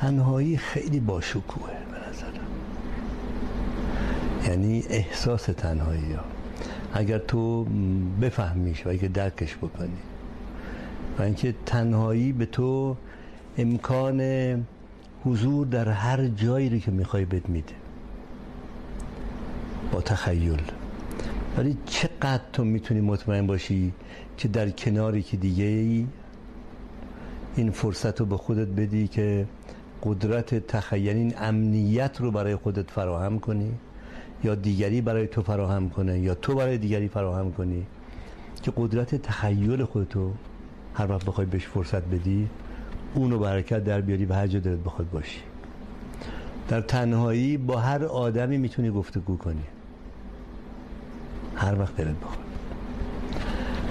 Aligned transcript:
تنهایی 0.00 0.56
خیلی 0.56 1.00
باشکوهه 1.00 1.76
به 1.90 2.08
نظرم. 2.08 2.46
یعنی 4.48 4.84
احساس 4.88 5.42
تنهایی 5.42 6.12
ها. 6.12 6.22
اگر 6.92 7.18
تو 7.18 7.64
بفهمیش 8.20 8.86
و 8.86 8.88
اگر 8.88 9.08
درکش 9.08 9.56
بکنی. 9.56 9.98
و 11.18 11.22
اینکه 11.22 11.54
تنهایی 11.66 12.32
به 12.32 12.46
تو 12.46 12.96
امکان 13.58 14.20
حضور 15.24 15.66
در 15.66 15.88
هر 15.88 16.26
جایی 16.26 16.80
که 16.80 16.90
می‌خوای 16.90 17.24
بهت 17.24 17.48
میده. 17.48 17.74
با 19.92 20.00
تخیل. 20.00 20.62
ولی 21.56 21.76
چقدر 21.86 22.42
تو 22.52 22.64
می‌تونی 22.64 23.00
مطمئن 23.00 23.46
باشی 23.46 23.92
که 24.36 24.48
در 24.48 24.70
کناری 24.70 25.22
که 25.22 25.36
دیگه 25.36 25.64
ای 25.64 26.06
این 27.56 27.70
فرصت 27.70 28.20
رو 28.20 28.26
به 28.26 28.36
خودت 28.36 28.68
بدی 28.68 29.08
که 29.08 29.46
قدرت 30.02 30.66
تخیل 30.66 31.16
این 31.16 31.34
امنیت 31.38 32.20
رو 32.20 32.30
برای 32.30 32.56
خودت 32.56 32.90
فراهم 32.90 33.38
کنی 33.38 33.72
یا 34.44 34.54
دیگری 34.54 35.00
برای 35.00 35.26
تو 35.26 35.42
فراهم 35.42 35.90
کنه 35.90 36.18
یا 36.18 36.34
تو 36.34 36.54
برای 36.54 36.78
دیگری 36.78 37.08
فراهم 37.08 37.52
کنی 37.52 37.86
که 38.62 38.72
قدرت 38.76 39.14
تخیل 39.14 39.84
خودتو 39.84 40.32
هر 40.94 41.12
وقت 41.12 41.24
بخوای 41.24 41.46
بهش 41.46 41.66
فرصت 41.66 42.02
بدی 42.02 42.48
اونو 43.14 43.38
برکت 43.38 43.84
در 43.84 44.00
بیاری 44.00 44.24
و 44.24 44.34
هر 44.34 44.46
جا 44.46 44.60
دلت 44.60 44.78
بخواد 44.78 45.10
باشی. 45.10 45.40
در 46.68 46.80
تنهایی 46.80 47.56
با 47.56 47.76
هر 47.76 48.04
آدمی 48.04 48.58
می‌تونی 48.58 48.90
گفتگو 48.90 49.36
کنی. 49.36 49.64
هر 51.56 51.80
وقت 51.80 51.96
دلت 51.96 52.20
بخواد. 52.20 52.38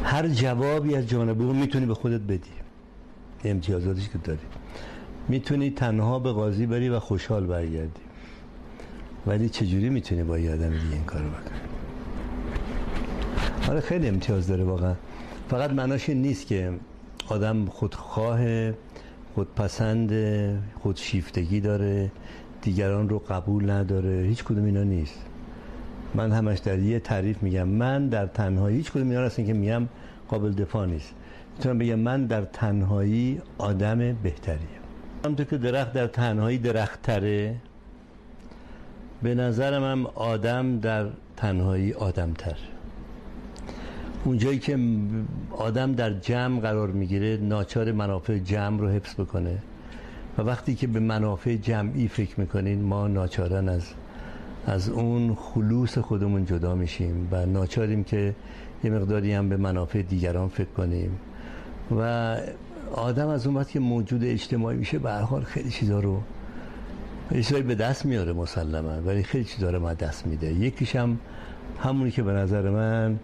هر 0.04 0.28
جوابی 0.28 0.96
از 0.96 1.08
جانب 1.08 1.42
اون 1.42 1.56
می‌تونی 1.56 1.86
به 1.86 1.94
خودت 1.94 2.22
بدی. 2.22 2.50
امتیازاتش 3.44 4.10
که 4.10 4.18
داری. 4.18 4.40
می‌تونی 5.30 5.70
تنها 5.70 6.20
به 6.20 6.32
قاضی 6.32 6.66
بری 6.66 6.90
و 6.90 7.00
خوشحال 7.00 7.46
برگردی. 7.46 8.02
ولی 9.28 9.50
چجوری 9.50 9.90
می‌تونی 9.90 10.24
با 10.24 10.40
یه 10.40 10.54
آدم 10.54 10.70
دیگه 10.70 10.94
این 10.94 11.04
کارو 11.04 11.26
بکنی؟ 11.30 11.60
حالا 13.68 13.82
خیلی 13.82 14.08
امتیاز 14.08 14.48
داره 14.48 14.64
واقعا. 14.64 14.94
فقط 15.50 15.72
معناش 15.72 16.10
نیست 16.10 16.48
که 16.48 16.74
آدم 17.28 17.66
خودخواه 17.66 18.72
خودپسند 19.36 20.12
خودشیفتگی 20.80 21.60
داره 21.60 22.12
دیگران 22.62 23.10
رو 23.10 23.20
قبول 23.20 23.70
نداره 23.70 24.26
هیچ 24.28 24.44
کدوم 24.44 24.66
اینا 24.66 24.84
نیست. 24.84 25.26
من 26.16 26.32
همش 26.32 26.60
در 26.60 26.80
یه 26.80 27.00
تعریف 27.00 27.44
میگم 27.44 27.68
من 27.68 28.08
در 28.08 28.26
تنهایی 28.26 28.78
هیچ 28.78 28.92
کدوم 28.92 29.10
اینا 29.10 29.22
هستن 29.22 29.46
که 29.46 29.54
میگم 29.54 29.88
قابل 30.28 30.52
دفاع 30.52 30.86
نیست. 30.86 31.14
می‌تونم 31.58 31.78
بگم 31.78 32.00
من 32.00 32.26
در 32.26 32.42
تنهایی 32.42 33.42
آدم 33.58 33.98
بهتریه 34.24 34.79
همونطور 35.26 35.46
که 35.46 35.58
درخت 35.58 35.94
در 35.94 36.08
تنهایی 36.08 36.58
درخت 36.58 37.02
تره 37.02 37.56
به 39.24 39.36
نظرم 39.36 39.84
هم 39.84 40.06
آدم 40.16 40.80
در 40.80 41.08
تنهایی 41.38 41.94
آدم 41.94 42.34
تر 42.34 42.56
اونجایی 44.26 44.60
که 44.60 44.80
آدم 45.52 45.94
در 45.94 46.14
جمع 46.14 46.60
قرار 46.60 46.88
می‌گیره 46.88 47.38
ناچار 47.38 47.92
منافع 47.92 48.38
جمع 48.38 48.80
رو 48.80 48.90
حفظ 48.90 49.14
بکنه. 49.14 49.58
و 50.38 50.42
وقتی 50.42 50.76
که 50.76 50.88
به 50.88 51.00
منافع 51.00 51.56
جمعی 51.56 52.08
فکر 52.08 52.40
می‌کنین 52.40 52.82
ما 52.82 53.08
ناچارن 53.08 53.70
از 53.70 53.88
از 54.68 54.90
اون 54.90 55.36
خلوص 55.36 55.98
خودمون 55.98 56.46
جدا 56.46 56.76
میشیم 56.76 57.28
و 57.32 57.46
ناچاریم 57.46 58.04
که 58.04 58.36
یه 58.84 58.92
مقداری 58.92 59.34
هم 59.34 59.50
به 59.50 59.58
منافع 59.58 60.02
دیگران 60.02 60.48
فکر 60.48 60.70
کنیم. 60.78 61.20
و 62.00 62.38
آدم 62.94 63.28
از 63.28 63.48
اون 63.48 63.56
وقت 63.58 63.70
که 63.70 63.80
موجود 63.80 64.24
اجتماعی 64.24 64.78
میشه 64.78 65.00
به 65.00 65.12
هر 65.12 65.22
حال 65.22 65.44
خیلی 65.44 65.70
چیزا 65.70 66.00
رو 66.00 66.22
یه 67.32 67.62
به 67.62 67.76
دست 67.76 68.06
میاره 68.06 68.34
مسلما 68.34 69.02
ولی 69.02 69.24
خیلی 69.24 69.44
چیزا 69.44 69.70
رو 69.70 69.80
ما 69.80 69.94
دست 69.94 70.28
میده. 70.28 70.54
یکیش 70.54 70.96
هم 70.96 71.20
همونی 71.84 72.12
که 72.12 72.24
به 72.24 72.32
نظر 72.32 72.70
من 72.70 73.20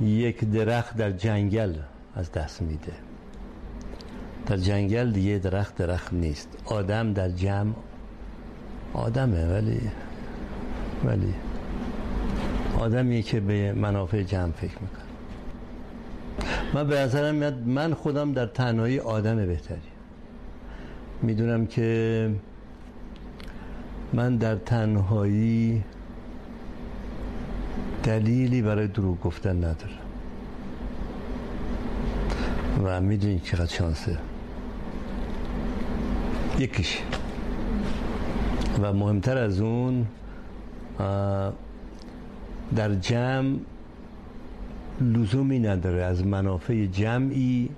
یک 0.00 0.44
درخت 0.44 0.96
در 0.96 1.10
جنگل 1.10 1.74
از 2.14 2.32
دست 2.32 2.62
میده. 2.62 2.92
در 4.46 4.56
جنگل 4.56 5.10
دیگه 5.12 5.38
درخت 5.38 5.76
درخت 5.76 6.12
نیست. 6.12 6.48
آدم 6.64 7.12
در 7.12 7.28
جمع 7.28 7.72
آدمه 8.92 9.46
ولی 9.46 9.80
ولی 11.04 11.34
آدمیه 12.78 13.22
که 13.22 13.40
به 13.40 13.72
منافع 13.72 14.22
جمع 14.22 14.52
فکر 14.52 14.78
می‌کنه. 14.80 15.03
من 16.74 16.86
به 16.86 16.98
نظرم 17.00 17.34
میاد 17.34 17.66
من 17.66 17.94
خودم 17.94 18.32
در 18.32 18.46
تنهایی 18.46 18.98
آدم 18.98 19.36
بهتری 19.36 19.78
می‌دونم 21.22 21.66
که 21.66 22.30
من 24.12 24.36
در 24.36 24.56
تنهایی 24.56 25.84
دلیلی 28.02 28.62
برای 28.62 28.86
دروغ 28.86 29.20
گفتن 29.20 29.56
ندارم. 29.56 29.98
و 32.84 33.00
می‌دونید 33.00 33.42
چقدر 33.42 33.72
شانسه. 33.72 34.18
یکیش. 36.58 36.98
و 38.82 38.92
مهمتر 38.92 39.38
از 39.38 39.60
اون 39.60 40.06
در 42.76 42.94
جمع 42.94 43.56
لزومی 45.00 45.58
نداره 45.58 46.02
از 46.02 46.26
منافع 46.26 46.86
جمعی 46.86 47.68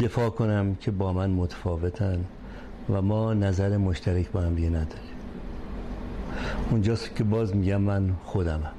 دفاع 0.00 0.30
کنم 0.30 0.74
که 0.74 0.90
با 0.90 1.12
من 1.12 1.30
متفاوتن 1.30 2.24
و 2.90 3.02
ما 3.02 3.34
نظر 3.34 3.76
مشترک 3.76 4.30
با 4.30 4.40
هم 4.40 4.54
دیگه 4.54 4.68
نداریم. 4.68 5.14
اونجاست 6.70 7.16
که 7.16 7.24
باز 7.24 7.56
میگم 7.56 7.80
من 7.80 8.10
خودمم. 8.24 8.72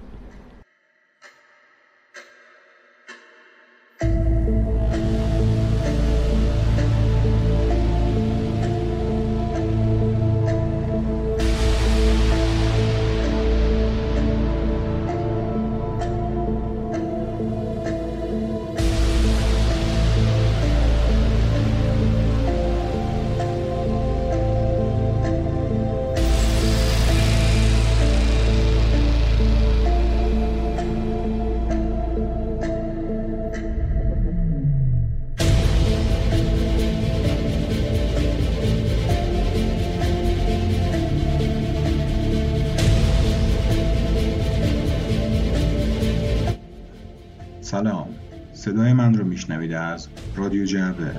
صدای 48.54 48.94
من 48.94 49.14
رو 49.14 49.26
میشنوید 49.26 49.74
از 49.74 50.08
رادیو 50.36 50.66
جعبه. 50.66 51.12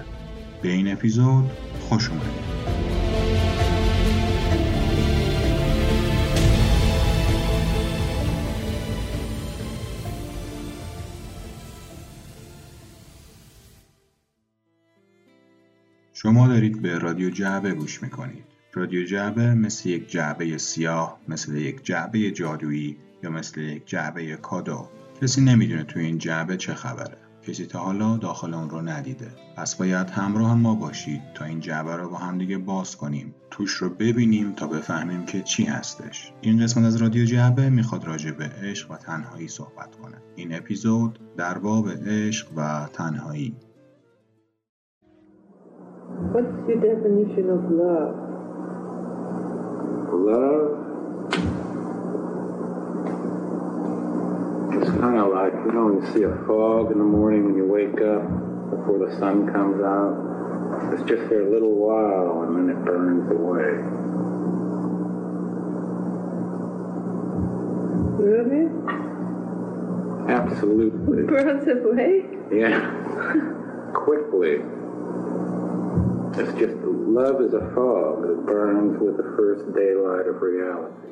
به 0.62 0.69
این 0.69 0.93
اپیزود 0.93 1.50
خوش 1.81 2.09
اومدید. 2.09 2.56
شما 16.12 16.49
دارید 16.49 16.83
به 16.83 16.99
رادیو 16.99 17.31
جعبه 17.31 17.75
گوش 17.75 18.03
می‌کنید. 18.03 18.45
رادیو 18.72 19.04
جعبه 19.04 19.54
مثل 19.54 19.89
یک 19.89 20.10
جعبه 20.10 20.59
سیاه 20.59 21.21
مثل 21.28 21.57
یک 21.57 21.84
جعبه 21.84 22.31
جادویی 22.31 22.97
یا 23.27 23.33
مثل 23.33 23.61
یک 23.61 23.87
جعبه 23.87 24.37
کادو. 24.37 24.89
کسی 25.23 25.41
نمی‌دونه 25.41 25.84
تو 25.84 25.99
این 25.99 26.19
جعبه 26.19 26.57
چه 26.57 26.75
خبره. 26.75 27.17
کسی 27.43 27.67
تا 27.67 27.78
حالا 27.78 28.17
داخل 28.17 28.55
اون 28.55 28.71
رو 28.71 28.83
ندیده. 28.83 29.27
پس 29.57 29.75
باید 29.75 30.11
همراه 30.11 30.55
ما 30.55 30.75
باشید 30.75 31.21
تا 31.34 31.45
این 31.45 31.61
جعبه 31.61 31.97
رو 31.97 32.11
با 32.11 32.17
هم 32.17 32.39
دیگه 32.39 32.59
باز 32.59 32.97
کنیم. 32.97 33.34
توش 33.51 33.71
رو 33.71 33.91
ببینیم 33.91 34.53
تا 34.53 34.67
بفهمیم 34.67 35.25
که 35.25 35.43
چی 35.43 35.65
هستش. 35.65 36.33
این 36.41 36.63
قسمت 36.63 36.84
از 36.84 36.97
رادیو 36.97 37.25
جعبه 37.25 37.71
می‌خواد 37.71 38.05
راجع 38.05 38.31
به 38.31 38.45
عشق 38.45 38.91
و 38.91 38.97
تنهایی 38.97 39.49
صحبت 39.49 39.97
کنه. 39.97 40.22
این 40.37 40.57
اپیزود 40.57 41.19
در 41.37 41.59
باب 41.59 41.89
عشق 42.07 42.49
و 42.57 42.89
تنهایی. 42.93 43.57
What's 46.33 46.69
your 46.69 46.81
definition 46.89 47.47
of 47.57 47.63
love? 47.81 48.17
Love 50.27 50.76
It's 54.76 54.90
kind 54.90 55.18
of 55.18 55.28
like, 55.34 55.53
you 55.53 55.72
know, 55.72 55.85
when 55.85 56.02
you 56.02 56.14
see 56.14 56.23
a 56.23 56.35
fog 56.47 56.91
in 56.91 56.97
the 56.97 57.03
morning 57.03 57.46
when 57.46 57.56
you 57.56 57.66
wake 57.66 58.00
up 58.02 58.23
before 58.72 58.97
the 59.06 59.12
sun 59.20 59.52
comes 59.52 59.82
out. 59.84 60.94
It's 60.94 61.03
just 61.03 61.23
for 61.28 61.41
a 61.41 61.50
little 61.52 61.76
while 61.76 62.44
and 62.44 62.56
then 62.56 62.68
it 62.76 62.85
burns 62.85 63.29
away. 63.32 63.72
Really? 68.23 68.66
Absolutely. 70.32 71.23
Burns 71.23 71.68
away? 71.68 72.26
Yeah. 72.52 72.79
Quickly. 73.94 74.62
It's 76.40 76.53
just 76.58 76.78
love 77.20 77.41
is 77.41 77.53
a 77.53 77.66
fog 77.76 78.22
that 78.22 78.46
burns 78.46 78.97
with 79.02 79.18
the 79.18 79.28
first 79.35 79.64
daylight 79.76 80.28
of 80.28 80.41
reality. 80.41 81.09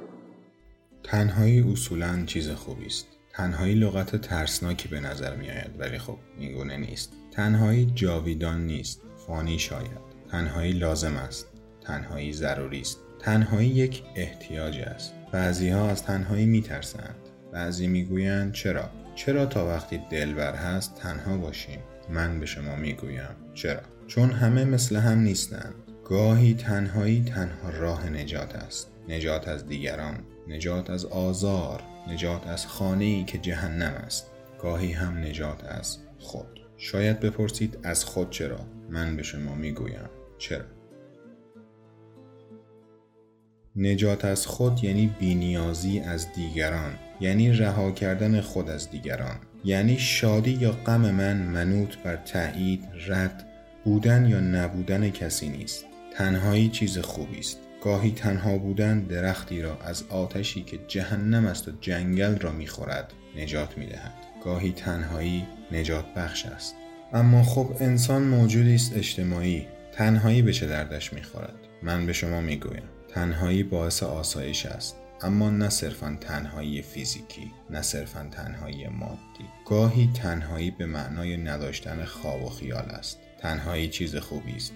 تنهایی 1.03 1.71
اصولا 1.73 2.25
چیز 2.25 2.51
خوبی 2.51 2.85
است. 2.85 3.12
تنهایی 3.36 3.74
لغت 3.74 4.16
ترسناکی 4.16 4.88
به 4.88 5.00
نظر 5.00 5.36
می 5.36 5.50
آید 5.50 5.70
ولی 5.78 5.98
خب 5.98 6.18
این 6.38 6.52
گونه 6.52 6.76
نیست. 6.76 7.12
تنهایی 7.30 7.92
جاویدان 7.94 8.66
نیست. 8.66 9.00
فانی 9.26 9.58
شاید. 9.58 10.04
تنهایی 10.30 10.72
لازم 10.72 11.16
است. 11.16 11.46
تنهایی 11.80 12.32
ضروری 12.32 12.80
است. 12.80 12.98
تنهایی 13.18 13.68
یک 13.68 14.02
احتیاج 14.16 14.78
است. 14.78 15.14
بعضی 15.32 15.68
ها 15.68 15.90
از 15.90 16.02
تنهایی 16.02 16.46
می 16.46 16.62
ترسند. 16.62 17.14
بعضی 17.52 17.86
می 17.86 18.04
گویند 18.04 18.52
چرا؟ 18.52 18.90
چرا 19.14 19.46
تا 19.46 19.66
وقتی 19.66 20.00
دلبر 20.10 20.54
هست 20.54 20.94
تنها 20.94 21.36
باشیم؟ 21.36 21.78
من 22.10 22.40
به 22.40 22.46
شما 22.46 22.76
می 22.76 22.92
گویم 22.92 23.36
چرا؟ 23.54 23.80
چون 24.06 24.30
همه 24.30 24.64
مثل 24.64 24.96
هم 24.96 25.18
نیستند. 25.18 25.74
گاهی 26.04 26.54
تنهایی 26.54 27.24
تنها 27.24 27.70
راه 27.70 28.10
نجات 28.10 28.54
است. 28.54 28.90
نجات 29.08 29.48
از 29.48 29.66
دیگران، 29.66 30.20
نجات 30.48 30.90
از 30.90 31.04
آزار، 31.04 31.82
نجات 32.08 32.46
از 32.46 32.66
خانه 32.66 33.04
ای 33.04 33.24
که 33.24 33.38
جهنم 33.38 33.92
است. 33.92 34.30
گاهی 34.58 34.92
هم 34.92 35.18
نجات 35.18 35.64
از 35.64 35.98
خود. 36.18 36.60
شاید 36.76 37.20
بپرسید 37.20 37.78
از 37.82 38.04
خود 38.04 38.30
چرا؟ 38.30 38.60
من 38.90 39.16
به 39.16 39.22
شما 39.22 39.54
می 39.54 39.72
گویم 39.72 40.10
چرا؟ 40.38 40.64
نجات 43.76 44.24
از 44.24 44.46
خود 44.46 44.84
یعنی 44.84 45.14
بینیازی 45.18 46.00
از 46.00 46.32
دیگران 46.32 46.92
یعنی 47.20 47.52
رها 47.52 47.90
کردن 47.90 48.40
خود 48.40 48.70
از 48.70 48.90
دیگران 48.90 49.36
یعنی 49.64 49.98
شادی 49.98 50.50
یا 50.50 50.70
غم 50.70 51.00
من 51.10 51.36
منوط 51.36 51.96
بر 51.96 52.16
تایید 52.16 52.88
رد 53.06 53.46
بودن 53.84 54.26
یا 54.26 54.40
نبودن 54.40 55.10
کسی 55.10 55.48
نیست 55.48 55.84
تنهایی 56.16 56.68
چیز 56.68 56.98
خوبی 56.98 57.38
است 57.38 57.58
گاهی 57.84 58.10
تنها 58.10 58.58
بودن 58.58 59.00
درختی 59.00 59.62
را 59.62 59.78
از 59.80 60.04
آتشی 60.08 60.62
که 60.62 60.78
جهنم 60.88 61.46
است 61.46 61.68
و 61.68 61.72
جنگل 61.80 62.38
را 62.38 62.52
می‌خورد 62.52 63.12
نجات 63.36 63.78
می‌دهد. 63.78 64.14
گاهی 64.44 64.72
تنهایی 64.72 65.46
نجات 65.72 66.14
بخش 66.16 66.46
است. 66.46 66.74
اما 67.12 67.42
خب 67.42 67.76
انسان 67.80 68.22
موجودی 68.22 68.74
است 68.74 68.96
اجتماعی. 68.96 69.66
تنهایی 69.92 70.42
به 70.42 70.52
چه 70.52 70.66
دردش 70.66 71.12
می‌خورد؟ 71.12 71.54
من 71.82 72.06
به 72.06 72.12
شما 72.12 72.40
می‌گویم 72.40 72.82
تنهایی 73.08 73.62
باعث 73.62 74.02
آسایش 74.02 74.66
است. 74.66 74.96
اما 75.22 75.50
نه 75.50 75.68
صرفا 75.68 76.18
تنهایی 76.20 76.82
فیزیکی 76.82 77.52
نه 77.70 77.82
صرفا 77.82 78.26
تنهایی 78.30 78.88
مادی. 78.88 79.44
گاهی 79.66 80.10
تنهایی 80.14 80.70
به 80.70 80.86
معنای 80.86 81.36
نداشتن 81.36 82.04
خواب 82.04 82.42
و 82.42 82.48
خیال 82.48 82.90
است. 82.90 83.18
تنهایی 83.38 83.88
چیز 83.88 84.16
خوبی 84.16 84.56
است. 84.56 84.72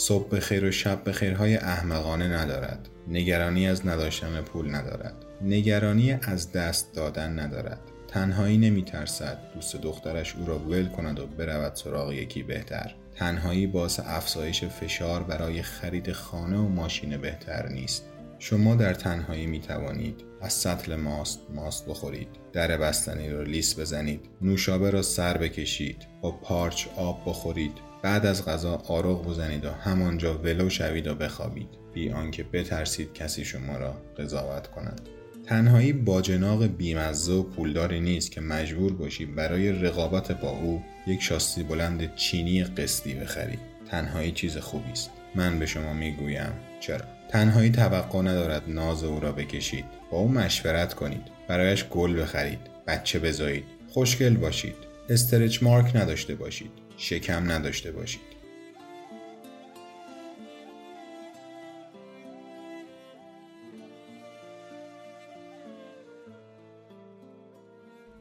صبح 0.00 0.28
به 0.28 0.40
خیر 0.40 0.64
و 0.64 0.70
شب 0.70 1.04
به 1.04 1.12
خیرهای 1.12 1.56
احمقانه 1.56 2.28
ندارد. 2.28 2.88
نگرانی 3.08 3.68
از 3.68 3.86
نداشتن 3.86 4.40
پول 4.40 4.74
ندارد. 4.74 5.14
نگرانی 5.42 6.12
از 6.12 6.52
دست 6.52 6.94
دادن 6.94 7.38
ندارد. 7.38 7.80
تنهایی 8.08 8.58
نمی 8.58 8.82
ترسد 8.82 9.38
دوست 9.54 9.76
دخترش 9.76 10.36
او 10.36 10.46
را 10.46 10.58
ول 10.58 10.88
کند 10.88 11.18
و 11.18 11.26
برود 11.26 11.74
سراغ 11.74 12.12
یکی 12.12 12.42
بهتر. 12.42 12.94
تنهایی 13.16 13.66
باعث 13.66 14.00
افزایش 14.04 14.64
فشار 14.64 15.22
برای 15.22 15.62
خرید 15.62 16.12
خانه 16.12 16.56
و 16.56 16.68
ماشین 16.68 17.16
بهتر 17.16 17.68
نیست. 17.68 18.04
شما 18.38 18.74
در 18.74 18.94
تنهایی 18.94 19.46
می 19.46 19.60
توانید 19.60 20.20
از 20.40 20.52
سطل 20.52 20.96
ماست 20.96 21.40
ماست 21.54 21.86
بخورید. 21.86 22.28
در 22.52 22.76
بستنی 22.76 23.30
را 23.30 23.42
لیس 23.42 23.78
بزنید. 23.78 24.20
نوشابه 24.42 24.90
را 24.90 25.02
سر 25.02 25.38
بکشید. 25.38 26.06
با 26.22 26.30
پارچ 26.30 26.86
آب 26.96 27.22
بخورید. 27.26 27.89
بعد 28.02 28.26
از 28.26 28.44
غذا 28.44 28.82
آرغ 28.88 29.28
بزنید 29.28 29.64
و 29.64 29.70
همانجا 29.70 30.38
ولو 30.38 30.70
شوید 30.70 31.06
و 31.06 31.14
بخوابید. 31.14 31.68
بی 31.94 32.10
آنکه 32.10 32.42
بترسید 32.42 33.12
کسی 33.12 33.44
شما 33.44 33.76
را 33.76 33.96
قضاوت 34.18 34.66
کند. 34.66 35.00
تنهایی 35.46 35.92
باجناق 35.92 36.66
بیمزه 36.66 37.32
و 37.32 37.42
پولداری 37.42 38.00
نیست 38.00 38.30
که 38.30 38.40
مجبور 38.40 38.92
باشی 38.92 39.26
برای 39.26 39.72
رقابت 39.72 40.32
با 40.32 40.50
او 40.50 40.82
یک 41.06 41.22
شاسی 41.22 41.62
بلند 41.62 42.14
چینی 42.14 42.64
قسطی 42.64 43.14
بخری 43.14 43.58
تنهایی 43.90 44.32
چیز 44.32 44.56
خوبی 44.56 44.90
است. 44.90 45.10
من 45.34 45.58
به 45.58 45.66
شما 45.66 45.92
می‌گویم 45.92 46.52
چرا؟ 46.80 47.04
تنهایی 47.28 47.70
توقع 47.70 48.22
ندارد 48.22 48.62
ناز 48.68 49.04
او 49.04 49.20
را 49.20 49.32
بکشید. 49.32 49.84
با 50.10 50.18
او 50.18 50.28
مشورت 50.28 50.94
کنید. 50.94 51.22
برایش 51.48 51.84
گل 51.84 52.22
بخرید. 52.22 52.58
بچه 52.86 53.18
بزایید. 53.18 53.64
خوشگل 53.88 54.36
باشید. 54.36 54.74
استرچ 55.08 55.62
مارک 55.62 55.96
نداشته 55.96 56.34
باشید. 56.34 56.70
شکم 57.00 57.50
نداشته 57.50 57.92
باشید. 57.92 58.20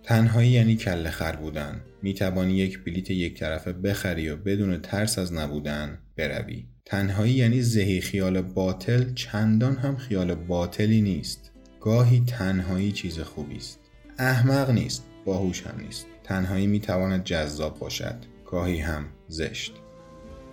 تنهایی 0.04 0.50
یعنی 0.50 0.76
کله 0.76 1.10
خر 1.10 1.36
بودن. 1.36 1.82
می 2.02 2.14
توانی 2.14 2.54
یک 2.54 2.84
بلیت 2.84 3.12
یک 3.12 3.40
طرفه 3.40 3.74
بخری 3.74 4.30
و 4.30 4.38
بدون 4.38 4.82
ترس 4.82 5.20
از 5.20 5.34
نبودن 5.34 5.98
بروی. 6.18 6.66
تنهایی 6.86 7.34
یعنی 7.34 7.62
زهی 7.62 8.02
خیال 8.02 8.42
باطل 8.42 9.14
چندان 9.14 9.76
هم 9.76 9.98
خیال 9.98 10.36
باطلی 10.36 11.02
نیست. 11.02 11.52
گاهی 11.82 12.24
تنهایی 12.28 12.92
چیز 12.92 13.20
خوبی 13.20 13.58
است. 13.58 13.80
احمق 14.18 14.70
نیست 14.70 15.04
باهوش 15.26 15.68
هم 15.68 15.82
نیست. 15.82 16.06
تنهایی 16.24 16.68
می 16.68 16.80
تواند 16.80 17.24
جذاب 17.24 17.80
باشد. 17.80 18.39
گاهی 18.52 18.80
هم 18.80 19.06
زشت. 19.28 19.74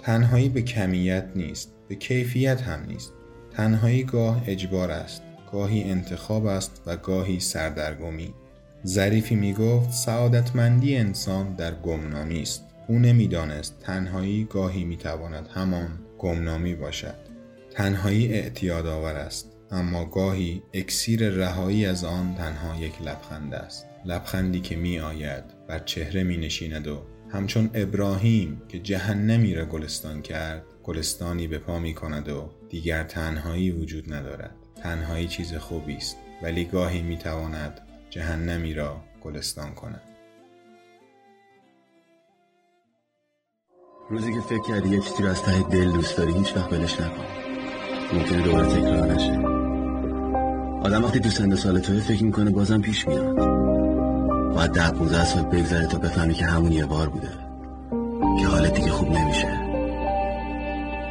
تنهایی 0.02 0.48
به 0.48 0.62
کمیت 0.62 1.26
نیست 1.36 1.72
به 1.88 1.94
کیفیت 1.94 2.62
هم 2.62 2.84
نیست. 2.88 3.12
تنهایی 3.50 4.04
گاه 4.04 4.42
اجبار 4.46 4.90
است 4.90 5.22
گاهی 5.52 5.82
انتخاب 5.82 6.46
است 6.46 6.82
و 6.86 6.96
گاهی 6.96 7.40
سردرگمی. 7.40 8.34
ظریفی 8.86 9.34
می 9.34 9.52
گفت 9.52 9.92
سعادتمندی 9.92 10.96
انسان 10.96 11.54
در 11.54 11.74
گمنامی 11.74 12.42
است. 12.42 12.64
او 12.88 12.98
نمی‌دانست 12.98 13.78
تنهایی 13.80 14.44
گاهی 14.44 14.84
می 14.84 14.96
تواند 14.96 15.48
همان 15.54 15.88
گمنامی 16.18 16.74
باشد. 16.74 17.14
تنهایی 17.70 18.32
اعتیاد 18.32 18.86
آور 18.86 19.14
است 19.14 19.52
اما 19.70 20.04
گاهی 20.04 20.62
اکسیر 20.74 21.28
رهایی 21.28 21.86
از 21.86 22.04
آن 22.04 22.34
تنها 22.34 22.80
یک 22.80 23.02
لبخند 23.02 23.54
است. 23.54 23.86
لبخندی 24.04 24.60
که 24.60 24.76
می 24.76 24.98
آید 24.98 25.44
بر 25.68 25.78
چهره 25.78 26.22
می 26.22 26.36
نشیند 26.36 26.86
و 26.86 27.02
همچون 27.32 27.70
ابراهیم 27.74 28.62
که 28.68 28.78
جهنمی 28.78 29.54
را 29.54 29.64
گلستان 29.64 30.22
کرد 30.22 30.62
گلستانی 30.82 31.46
به 31.46 31.58
پا 31.58 31.78
می 31.78 31.94
کند 31.94 32.28
و 32.28 32.50
دیگر 32.68 33.04
تنهایی 33.04 33.70
وجود 33.70 34.12
ندارد. 34.12 34.54
تنهایی 34.82 35.28
چیز 35.28 35.54
خوبی 35.54 35.96
است 35.96 36.16
ولی 36.42 36.64
گاهی 36.64 37.02
می 37.02 37.16
تواند 37.16 37.80
جهنمی 38.10 38.74
را 38.74 39.00
گلستان 39.22 39.74
کند. 39.74 40.02
روزی 44.10 44.32
که 44.32 44.40
فکر 44.40 44.62
کردی 44.68 44.88
یه 44.88 45.00
چیزی 45.00 45.22
رو 45.22 45.28
از 45.28 45.42
ته 45.42 45.62
دل 45.62 45.92
دوست 45.92 46.16
داری 46.16 46.32
هیچ 46.32 46.56
وقت 46.56 46.72
ولش 46.72 47.00
نکن. 47.00 47.24
ممکنه 48.12 48.42
دوباره 48.42 48.68
تکرار 48.68 49.12
نشه. 49.12 49.38
آدم 50.82 51.04
وقتی 51.04 51.20
تو 51.20 51.30
سن 51.30 51.54
سال 51.54 51.78
توی 51.78 52.00
فکر 52.00 52.24
می‌کنه 52.24 52.50
بازم 52.50 52.80
پیش 52.80 53.08
میاد. 53.08 53.75
باید 54.56 54.70
ده 54.70 54.90
15 54.90 55.24
سال 55.24 55.42
بگذره 55.42 55.86
تا 55.86 55.98
بفهمی 55.98 56.34
که 56.34 56.44
همون 56.44 56.72
یه 56.72 56.86
بار 56.86 57.08
بوده. 57.08 57.28
که 58.40 58.46
حالت 58.46 58.74
دیگه 58.74 58.90
خوب 58.90 59.10
نمیشه. 59.10 59.48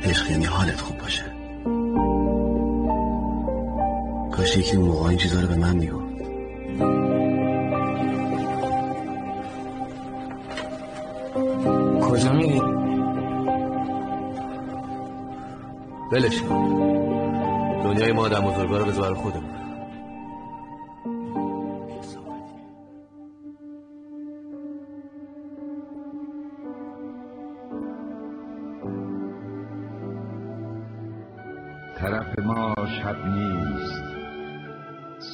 عشق 0.04 0.32
یعنی 0.32 0.46
حالت 0.46 0.80
خوب 0.80 0.98
باشه. 0.98 1.24
کاش 4.32 4.58
یکی 4.58 4.78
اون 4.78 4.88
موقع 4.88 5.10
این 5.10 5.18
چیزا 5.18 5.42
رو 5.42 5.48
به 5.48 5.56
من 5.56 5.76
می‌گفت. 5.76 6.06
کجا 12.02 12.34
میری؟ 12.34 12.62
ولش 16.12 16.42
کن. 16.42 16.66
دنیای 17.84 18.12
ما 18.12 18.22
آدم 18.22 18.42
بزرگا 18.42 18.78
رو 18.78 18.86
بذار 18.86 19.14
خودمون. 19.14 19.55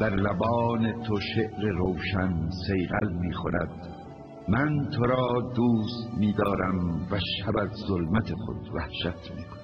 در 0.00 0.14
لبان 0.14 1.02
تو 1.02 1.20
شعر 1.34 1.68
روشن 1.68 2.48
سیغل 2.66 3.12
می‌خورد 3.12 3.70
من 4.48 4.88
تو 4.96 5.02
را 5.02 5.52
دوست 5.56 6.18
میدارم 6.18 7.06
و 7.10 7.18
شب 7.18 7.58
از 7.58 7.70
ظلمت 7.88 8.32
خود 8.46 8.74
وحشت 8.74 9.30
می‌کنم 9.36 9.63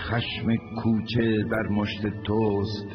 خشم 0.00 0.46
کوچه 0.82 1.44
در 1.50 1.68
مشت 1.70 2.02
توست 2.24 2.86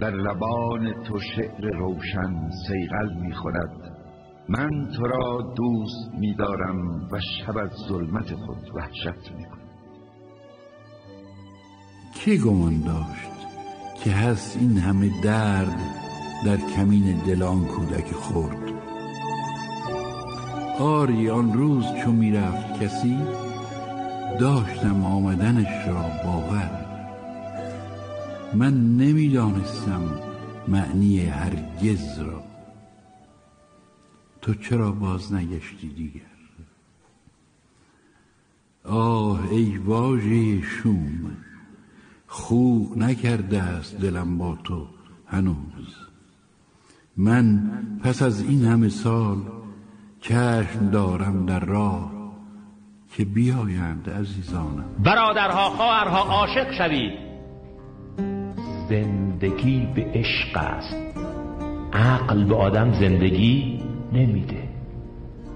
در 0.00 0.10
لبان 0.10 1.02
تو 1.02 1.18
شعر 1.36 1.76
روشن 1.78 2.50
سیغل 2.68 3.14
می‌خورد. 3.20 3.96
من 4.48 4.88
تو 4.96 5.02
را 5.02 5.54
دوست 5.56 6.14
میدارم 6.18 7.08
و 7.12 7.20
شب 7.20 7.58
از 7.58 7.70
ظلمت 7.88 8.34
خود 8.34 8.70
وحشت 8.74 9.32
می‌کنم. 9.36 9.66
کی 12.14 12.38
گمان 12.38 12.80
داشت 12.80 13.36
که 14.04 14.10
هست 14.10 14.56
این 14.60 14.78
همه 14.78 15.10
درد 15.22 15.80
در 16.46 16.56
کمین 16.56 17.22
دلان 17.26 17.64
کودک 17.64 18.12
خورد 18.12 18.72
آری 20.80 21.30
آن 21.30 21.52
روز 21.52 21.84
چو 22.04 22.12
می‌رفت 22.12 22.82
کسی 22.82 23.45
داشتم 24.40 25.04
آمدنش 25.04 25.88
را 25.88 26.10
باور. 26.24 26.86
من 28.54 28.96
نمی‌دانستم 28.96 30.02
معنی 30.68 31.20
هرگز 31.20 32.18
را. 32.18 32.42
تو 34.42 34.54
چرا 34.54 34.92
باز 34.92 35.32
نگشتی 35.32 35.88
دیگر؟ 35.88 36.20
آه 38.84 39.50
ای 39.50 39.78
واژه 39.78 40.62
شوم 40.62 41.36
خو 42.26 42.84
نکرده 42.96 43.62
است 43.62 43.96
دلم 43.96 44.38
با 44.38 44.58
تو 44.64 44.86
هنوز. 45.26 45.94
من 47.16 47.70
پس 48.02 48.22
از 48.22 48.42
این 48.42 48.64
همه 48.64 48.88
سال 48.88 49.38
چشم 50.20 50.90
دارم 50.90 51.46
در 51.46 51.64
راه. 51.64 52.15
که 53.16 53.24
بیایند 53.24 54.10
عزیزانم 54.10 54.84
برادرها 55.04 55.70
خواهرها 55.70 56.18
عاشق 56.18 56.72
شوید. 56.72 57.12
زندگی 58.88 59.88
به 59.94 60.06
عشق 60.14 60.56
است. 60.56 60.96
عقل 61.92 62.44
به 62.44 62.54
آدم 62.54 62.92
زندگی 62.92 63.80
نمیده. 64.12 64.68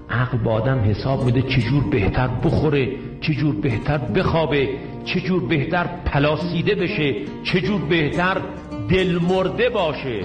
عقل 0.09 0.37
به 0.37 0.49
آدم 0.49 0.79
حساب 0.79 1.25
میده 1.25 1.41
چجور 1.41 1.83
بهتر 1.83 2.27
بخوره 2.27 2.87
چجور 3.21 3.55
بهتر 3.55 3.97
بخوابه 3.97 4.69
چجور 5.05 5.47
بهتر 5.47 5.87
پلاسیده 6.05 6.75
بشه 6.75 7.15
چجور 7.43 7.81
بهتر 7.81 8.41
دلمرده 8.89 9.69
باشه. 9.69 10.21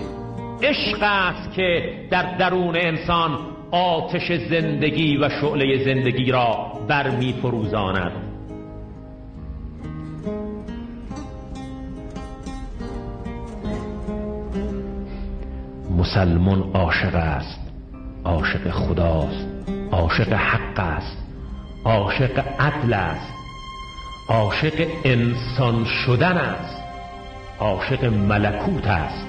عشق 0.63 0.99
است 1.03 1.53
که 1.53 1.95
در 2.11 2.37
درون 2.39 2.77
انسان 2.77 3.56
آتش 3.77 4.33
زندگی 4.33 5.17
و 5.17 5.29
شعله 5.29 5.85
زندگی 5.85 6.31
را 6.31 6.73
برمی 6.89 7.33
فروزاند 7.33 8.13
مسلمان 15.99 16.71
عاشق 16.75 17.15
است 17.15 17.61
عاشق 18.25 18.71
خداست 18.71 19.47
عاشق 19.93 20.33
حق 20.33 20.81
است 20.81 21.17
عاشق 21.85 22.45
عدل 22.59 22.93
است 22.93 23.33
عاشق 24.29 24.87
انسان 25.05 25.85
شدن 25.85 26.37
است 26.37 26.83
عاشق 27.61 28.05
ملکوت 28.05 28.87
است. 28.87 29.27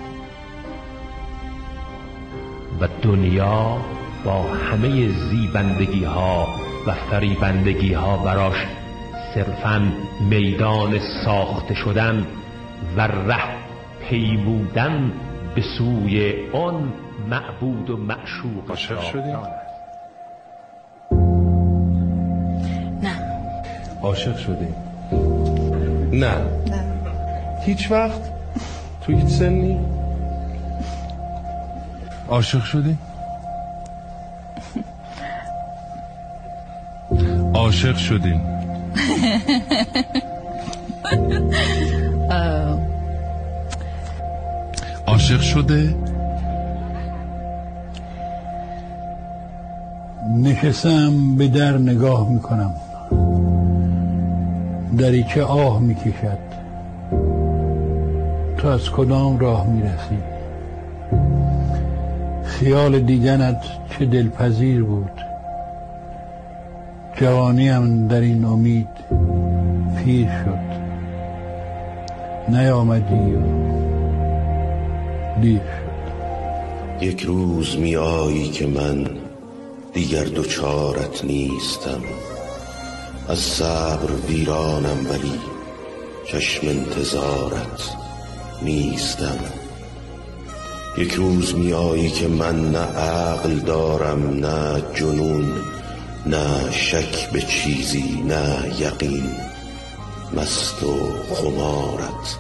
و 2.82 2.88
دنیا 3.02 3.78
با 4.26 4.44
همه 4.44 5.10
زیبندگی 5.10 6.04
ها 6.04 6.48
و 6.88 6.94
فریبندگی 6.94 7.94
ها 7.94 8.18
براش 8.18 8.66
صرفا 9.34 9.92
میدان 10.30 11.00
ساخته 11.26 11.74
شدن 11.74 12.26
و 12.98 13.02
ره 13.02 13.58
پیمودن 14.10 15.12
به 15.56 15.62
سوی 15.78 16.34
آن 16.54 16.94
معبود 17.30 17.90
و 17.90 17.98
معشوق 17.98 18.70
عاشق 18.70 19.02
شدی؟ 19.02 19.34
نه 23.02 23.16
عاشق 24.02 24.38
شدی؟ 24.38 24.68
نه 26.12 26.36
نه 26.68 26.84
هیچ 27.66 27.92
وقت؟ 27.92 28.22
تو 29.02 29.14
هیچ 29.14 29.28
سنی؟ 29.28 29.80
عاشق 32.30 32.64
شدی؟ 32.64 32.98
عاشق 37.68 37.98
شدیم 37.98 38.42
عاشق 45.08 45.42
شده؟ 45.42 45.96
نشستم 50.44 51.36
به 51.38 51.48
در 51.48 51.78
نگاه 51.78 52.30
می‌کنم. 52.30 52.74
دریچه 54.98 55.44
آه 55.44 55.80
می‌کشد. 55.80 56.38
تو 58.58 58.68
از 58.68 58.90
کدام 58.90 59.40
راه 59.40 59.68
می‌رسی؟ 59.68 60.18
خیال 62.46 63.00
دیدنت 63.00 63.62
چه 63.90 64.06
دلپذیر 64.06 64.84
بود. 64.84 65.27
جوانیم 67.22 68.08
در 68.08 68.22
این 68.22 68.46
امید 68.46 68.88
پیر 69.98 70.28
شد. 70.28 70.68
نیامدی 72.50 73.36
و 73.36 73.42
دیر 75.42 75.60
شد. 75.60 77.04
یک 77.04 77.22
روز 77.22 77.78
می 77.78 77.96
آیی 77.96 78.50
که 78.50 78.68
من 78.68 79.08
دیگر 79.94 80.24
دوچارت 80.24 81.26
نیستم. 81.26 82.02
از 83.30 83.40
صبر 83.40 84.12
ویرانم 84.30 85.08
ولی 85.10 85.40
چشم 86.28 86.68
انتظارت 86.68 87.96
نیستم. 88.62 89.40
یک 90.98 91.14
روز 91.14 91.56
می 91.56 91.74
آیی 91.74 92.10
که 92.10 92.28
من 92.28 92.72
نه 92.72 92.80
عقل 92.80 93.56
دارم 93.56 94.30
نه 94.30 94.82
جنون. 94.94 95.77
نه 96.28 96.72
شک 96.72 97.30
به 97.32 97.42
چیزی 97.42 98.24
نه 98.28 98.74
یقین 98.80 99.32
مست 100.34 100.84
و 100.84 100.96
خمارت 101.34 102.38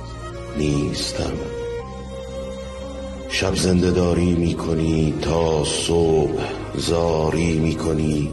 نیستم. 0.57 1.33
شب 3.29 3.55
زنده 3.55 3.91
داری 3.91 4.33
می‌کنی 4.33 5.13
تا 5.21 5.63
صبح 5.63 6.41
زاری 6.75 7.53
می‌کنی 7.59 8.31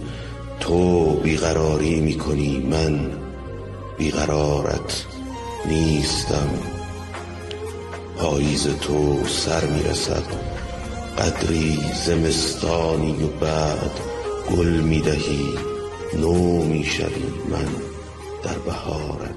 تو 0.61 1.05
بیقراری 1.11 2.01
می‌کنی 2.01 2.59
من 2.71 3.11
بیقرارت 3.99 5.05
نیستم. 5.67 6.51
پاییز 8.17 8.67
تو 8.81 9.27
سر 9.27 9.65
می‌رسد 9.67 10.25
قدری 11.19 11.79
زمستانی 12.07 13.13
و 13.13 13.27
بعد 13.27 14.14
گل 14.51 14.67
می‌دهی 14.67 15.59
نو 16.15 16.63
می‌شوی 16.63 17.27
من 17.49 17.69
در 18.45 18.59
بهارت. 18.59 19.35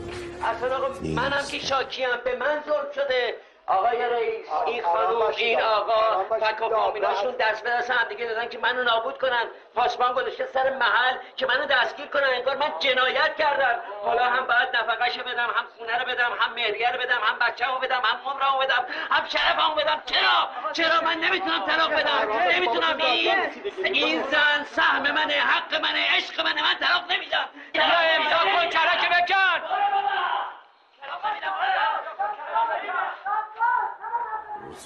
منم 1.04 1.46
که 1.52 1.60
شاکیم 1.60 2.08
به 2.26 2.36
من 2.36 2.64
ظلم 2.66 2.92
شده. 2.96 3.36
آقای 3.68 4.10
رئیس 4.10 4.48
این 4.66 4.84
خانوم 4.84 5.34
این 5.38 5.62
آقا. 5.62 6.24
فک 6.40 6.62
و 6.62 6.70
فامیلاشون 6.70 7.32
دست 7.32 7.64
به 7.64 7.70
دست 7.70 7.92
هم 7.92 8.10
دیگه 8.10 8.26
دادن 8.26 8.50
که 8.50 8.58
منو 8.58 8.84
نابود 8.84 9.18
کنن. 9.18 9.46
پاسبان 9.76 10.14
گذاشته 10.14 10.46
سر 10.54 10.70
محل 10.70 11.16
که 11.36 11.46
منو 11.46 11.66
دستگیر 11.66 12.06
کنن. 12.06 12.24
انگار 12.24 12.56
من 12.56 12.72
جنایت 12.80 13.36
کردم. 13.36 13.80
حالا 14.06 14.24
هم 14.26 14.48
باید 14.48 14.76
نفقهشو 14.76 15.24
بدم 15.24 15.50
هم 15.56 15.66
خونه 15.78 16.00
رو 16.00 16.06
بدم 16.06 16.32
هم 16.40 16.54
مهریه 16.54 16.92
رو 16.92 17.00
بدم 17.00 17.20
هم 17.24 17.40
بچه 17.40 17.66
بدم 17.82 18.02
هم 18.04 18.32
عمرمو 18.32 18.58
بدم 18.60 18.86
هم 19.12 19.26
شرفمو 19.28 19.76
بدم. 19.76 20.02
چرا؟ 20.06 20.50
چرا 20.74 21.02
من 21.02 21.14
نمی‌تونم 21.14 21.66
طلاق 21.66 21.94
بدم؟ 21.94 22.32
نمی‌تونم. 22.50 22.98
این 23.02 23.54
این 23.84 24.24
زن 24.24 24.64
سهم 24.64 25.12
منه 25.12 25.34
حق 25.34 25.82
منه 25.82 26.16
عشق 26.18 26.42
منه. 26.42 26.62
من 26.62 26.76
طلاق 26.88 27.12
نمیدم. 27.12 27.50
امضا 27.76 28.38
کن 28.38 28.70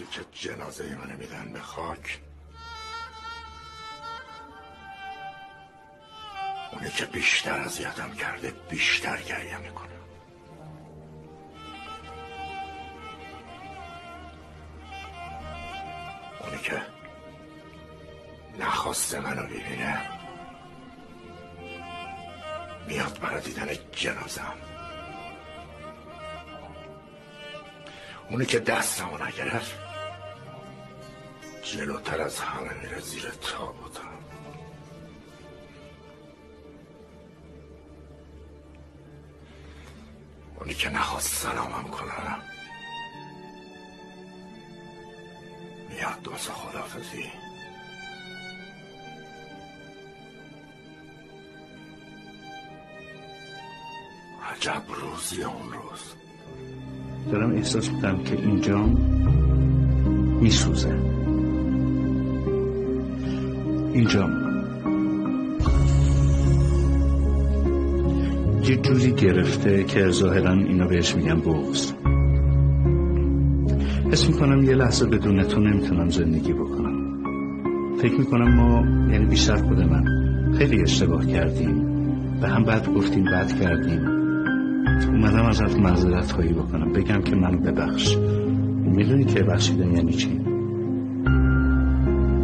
روزی 0.02 0.12
که 0.12 0.26
جنازه 0.32 0.96
منو 0.96 1.18
میدن 1.18 1.54
به 1.54 1.60
خاک؟ 1.60 2.20
اونی 6.72 6.90
که 6.90 7.06
بیشتر 7.06 7.60
اذیتم 7.60 8.14
کرده 8.14 8.54
بیشتر 8.70 9.22
گریه 9.22 9.58
می‌کنه. 9.58 9.92
اونی 16.40 16.58
که 16.64 16.82
نخواسته 18.60 19.20
منو 19.20 19.44
ببینه 19.44 20.02
میاد 22.88 23.20
برای 23.20 23.42
دیدن 23.42 23.68
جنازم 23.92 24.56
اونی 28.30 28.46
که 28.46 28.60
دستمو 28.60 29.18
نگرفت 29.18 29.91
جلوتر 31.72 32.22
از 32.22 32.40
همه 32.40 32.74
میره 32.82 33.00
زیر 33.00 33.30
تابوتم 33.42 34.12
اونی 40.60 40.74
که 40.74 40.90
نخواست 40.90 41.36
سلامم 41.36 41.84
کنه 41.84 42.12
میاد 45.90 46.22
دوست 46.24 46.52
خدافزی 46.52 47.24
عجب 54.52 54.84
روزی 54.88 55.44
اون 55.44 55.74
روز. 55.74 56.14
دارم 57.32 57.56
احساس 57.56 57.90
می‌کنم 57.90 58.24
که 58.24 58.36
اینجا 58.36 58.78
میسوزه. 60.42 61.11
اینجا. 63.94 64.30
یه 68.68 68.76
جوری 68.78 69.12
گرفته 69.12 69.84
که 69.84 70.10
ظاهرا 70.10 70.54
اینا 70.54 70.88
بهش 70.88 71.16
میگن 71.16 71.40
بغز 71.40 71.94
حس 74.12 74.30
می‌کنم 74.30 74.64
یه 74.64 74.76
لحظه 74.76 75.06
بدون 75.06 75.44
تو 75.44 75.60
نمی‌تونم 75.60 76.10
زندگی 76.10 76.54
بکنم. 76.54 77.02
فکر 77.98 78.20
می‌کنم 78.20 78.56
ما 78.56 78.86
یعنی 79.12 79.26
بیشتر 79.26 79.56
خود 79.56 79.80
من 79.80 80.04
خیلی 80.58 80.82
اشتباه 80.82 81.26
کردیم 81.26 81.86
به 82.42 82.48
هم 82.48 82.64
بد 82.64 82.94
گفتیم 82.94 83.24
بد 83.24 83.60
کردیم. 83.62 84.08
اومدم 85.12 85.46
ازت 85.46 85.80
معذرت 85.80 86.32
خواهی 86.32 86.54
بکنم. 86.54 86.92
بگم 86.92 87.22
که 87.22 87.36
منو 87.36 87.58
ببخش. 87.58 88.18
می‌دونی 88.86 89.26
که 89.26 89.44
بخشیدن 89.44 89.96
یعنی 89.96 90.14
چی؟ 90.14 90.42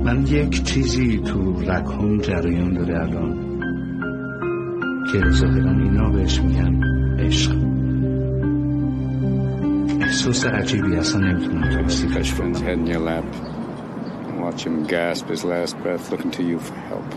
من 0.07 0.27
یک 0.27 0.63
چیزی 0.65 1.19
تو 1.19 1.61
رکهم 1.61 2.19
جریان 2.19 2.75
داره 2.75 3.01
الان 3.01 3.53
که 5.13 5.31
ظاهرا 5.31 5.71
اینا 5.71 6.11
بهش 6.11 6.41
میگن 6.41 6.83
عشق 7.19 7.57
احساس 10.01 10.47
عجیبی 10.47 10.97
اصلا 10.97 11.21
نمیتونم 11.21 11.71
توصیفش 11.71 12.35
friend's 12.35 12.61
head 12.61 12.79
in 12.79 12.87
your 12.87 13.01
lap 13.01 13.25
and 14.29 14.41
watch 14.41 14.67
him 14.67 14.85
gasp 14.85 15.29
his 15.29 15.45
last 15.45 15.79
breath 15.83 16.11
looking 16.11 16.31
to 16.31 16.43
you 16.43 16.59
for 16.59 16.75
help. 16.75 17.09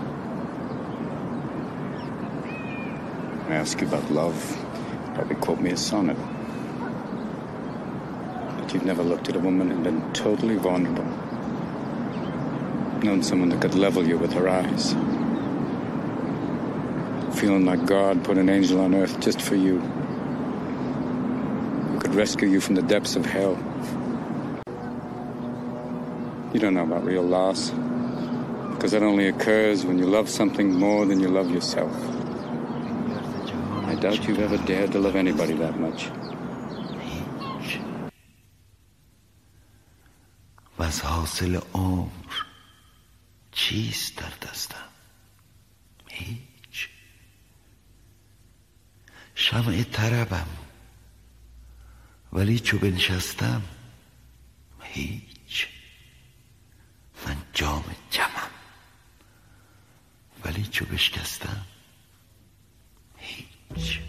I 3.49 3.55
ask 3.61 3.79
you 3.81 3.87
about 3.87 4.09
love, 4.11 4.37
probably 5.13 5.35
quote 5.35 5.61
me 5.61 5.71
a 5.71 5.77
sonnet. 5.77 6.17
But 8.57 8.73
you've 8.73 8.85
never 8.85 9.03
looked 9.03 9.29
at 9.29 9.35
a 9.35 9.39
woman 9.39 9.71
and 9.71 9.83
been 9.83 10.01
totally 10.13 10.57
vulnerable. 10.67 11.09
Known 13.03 13.23
someone 13.23 13.49
that 13.49 13.61
could 13.61 13.75
level 13.75 14.07
you 14.07 14.17
with 14.17 14.33
her 14.33 14.47
eyes. 14.49 14.93
Feeling 17.39 17.65
like 17.65 17.85
God 17.85 18.23
put 18.23 18.37
an 18.37 18.49
angel 18.49 18.79
on 18.79 18.95
earth 18.95 19.19
just 19.19 19.41
for 19.41 19.55
you. 19.55 19.79
Who 21.91 21.99
could 21.99 22.15
rescue 22.15 22.47
you 22.47 22.61
from 22.61 22.75
the 22.75 22.81
depths 22.81 23.15
of 23.15 23.25
hell. 23.25 23.57
You 26.53 26.59
don't 26.59 26.73
know 26.73 26.83
about 26.83 27.03
real 27.03 27.23
loss. 27.23 27.71
Because 28.71 28.91
that 28.91 29.03
only 29.03 29.27
occurs 29.27 29.85
when 29.85 29.99
you 29.99 30.05
love 30.05 30.29
something 30.29 30.73
more 30.73 31.05
than 31.05 31.19
you 31.19 31.27
love 31.27 31.51
yourself. 31.51 31.93
I 33.85 33.95
doubt 33.95 34.27
you've 34.27 34.39
ever 34.39 34.57
dared 34.65 34.91
to 34.93 34.99
love 34.99 35.15
anybody 35.15 35.53
that 35.53 35.79
much. 35.79 36.09
و 40.79 40.83
از 40.83 41.01
حاصل 41.01 41.59
عمر 41.73 42.07
چیست 43.60 44.16
در 44.16 44.48
دستم؟ 44.48 44.88
هیچ. 46.08 46.88
شمع 49.34 49.82
طربم. 49.82 50.46
ولی 52.32 52.60
چو 52.60 52.78
بنشستم 52.78 53.62
هیچ. 54.82 55.66
من 57.26 57.36
جام 57.54 57.84
جمم. 58.10 58.50
ولی 60.44 60.64
چو 60.64 60.84
بشکستم 60.84 61.66
هیچ. 63.18 64.00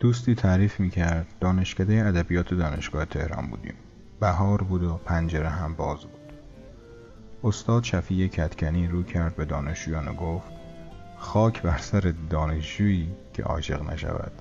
دوستی 0.00 0.34
تعریف 0.34 0.80
می‌کرد. 0.80 1.26
دانشکده 1.40 2.04
ادبیات 2.06 2.54
دانشگاه 2.54 3.04
تهران 3.04 3.46
بودیم. 3.46 3.74
بهار 4.20 4.62
بود 4.62 4.82
و 4.82 5.00
پنجره 5.04 5.48
هم 5.48 5.74
باز 5.74 6.00
بود. 6.00 6.32
استاد 7.44 7.84
شفیع 7.84 8.26
کتکنی 8.26 8.86
رو 8.86 9.02
کرد 9.02 9.36
به 9.36 9.44
دانشجویان 9.44 10.08
و 10.08 10.14
گفت 10.14 10.46
خاک 11.16 11.62
بر 11.62 11.78
سر 11.78 12.14
دانشجویی 12.30 13.08
که 13.32 13.42
عاشق 13.42 13.90
نشود. 13.90 14.32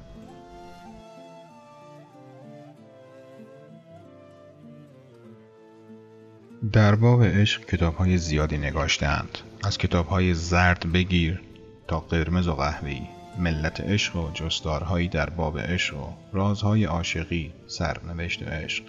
در 6.74 6.96
باب 6.96 7.24
عشق 7.24 7.66
کتاب 7.66 7.96
های 7.96 8.18
زیادی 8.18 8.58
نگاشتند 8.58 9.38
از 9.64 9.78
کتاب 9.78 10.08
های 10.08 10.34
زرد 10.34 10.92
بگیر 10.94 11.42
تا 11.88 12.00
قرمز 12.00 12.48
و 12.48 12.54
قهوه‌ای. 12.54 13.08
ملت 13.40 13.82
عشق 13.82 14.16
و 14.16 14.32
جستارهایی 14.34 15.08
در 15.08 15.30
باب 15.30 15.60
عشق 15.60 15.98
و 15.98 16.14
رازهای 16.34 16.84
عاشقی 16.84 17.54
سرنوشت 17.68 18.44
عشق. 18.44 18.84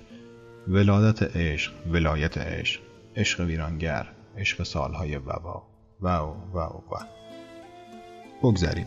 ولادت 0.68 1.37
عشق 1.37 1.72
ولایت 1.87 2.38
عشق. 2.38 2.80
عشق 3.16 3.40
ویرانگر 3.40 4.06
عشق 4.38 4.62
سالهای 4.62 5.16
وبا. 5.16 5.62
و 6.00 6.09
و 6.09 6.59
و 6.59 6.96
بگذریم. 8.42 8.87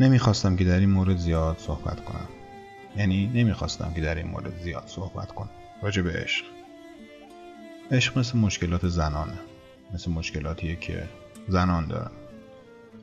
نمی‌خواستم 0.00 0.56
که 0.56 0.64
در 0.64 0.78
این 0.80 0.90
مورد 0.90 1.16
زیاد 1.16 1.58
صحبت 1.58 2.04
کنم. 2.04 2.28
یعنی 2.96 3.26
نمی‌خواستم 3.26 3.92
که 3.94 4.00
در 4.00 4.14
این 4.14 4.26
مورد 4.26 4.62
زیاد 4.62 4.86
صحبت 4.86 5.32
کنم. 5.32 5.50
راجع 5.82 6.02
به 6.02 6.12
عشق. 6.12 6.44
عشق 7.90 8.18
مثل 8.18 8.38
مشکلات 8.38 8.88
زنانه. 8.88 9.38
مثل 9.94 10.10
مشکلاتیه 10.10 10.76
که 10.76 11.08
زنان 11.48 11.86
دارن. 11.86 12.10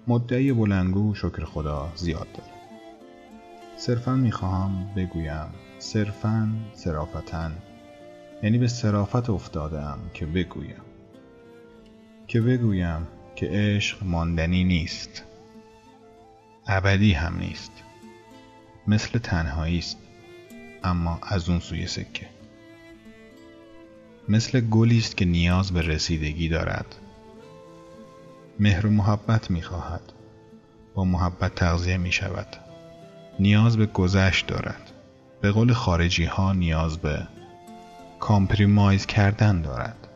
مدعی 0.08 0.54
بلنگو 0.54 1.16
شکر 1.16 1.46
خدا 1.46 1.92
زیاد 1.96 2.28
داره 2.34 2.52
صرفا 3.78 4.16
می‌خواهم 4.16 4.94
بگویم 4.96 5.48
صرفا 5.80 6.50
صرافتن 6.74 7.58
یعنی 8.44 8.58
به 8.58 8.68
صرافت 8.68 9.30
افتادم 9.30 10.00
که 10.14 10.26
بگویم. 10.26 10.82
که 12.28 12.42
بگویم 12.42 13.08
که 13.36 13.50
عشق 13.52 14.04
ماندنی 14.04 14.64
نیست. 14.64 15.24
ابدی 16.68 17.14
هم 17.14 17.40
نیست. 17.40 17.72
مثل 18.88 19.20
تنهایی 19.20 19.80
است 19.80 19.98
اما 20.84 21.20
از 21.24 21.50
اون 21.50 21.60
سوی 21.60 21.88
سکه. 21.88 22.28
مثل 24.30 24.60
گلی 24.60 24.98
است 24.98 25.18
که 25.18 25.26
نیاز 25.26 25.72
به 25.72 25.82
رسیدگی 25.82 26.50
دارد. 26.50 26.96
مهر 28.60 28.88
و 28.88 28.90
محبت 28.90 29.52
می 29.52 29.62
خواهد 29.62 30.02
با 30.96 31.04
محبت 31.04 31.56
تغذیه 31.56 31.98
می 31.98 32.12
شود 32.12 32.48
نیاز 33.40 33.78
به 33.78 33.86
گذشت 33.86 34.48
دارد. 34.48 34.92
به 35.42 35.52
قول 35.52 35.74
خارجی 35.74 36.26
ها 36.26 36.54
نیاز 36.54 36.98
به 36.98 37.28
کامپریمایز 38.20 39.06
کردن 39.06 39.62
دارد. 39.62 40.08